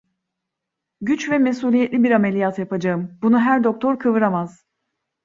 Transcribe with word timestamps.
Güç 1.01 1.29
ve 1.29 1.37
mesuliyetli 1.37 2.03
bir 2.03 2.11
ameliyat 2.11 2.59
yapacağım. 2.59 3.19
Bunu 3.21 3.39
her 3.39 3.63
doktor 3.63 3.99
kıvıramaz. 3.99 4.65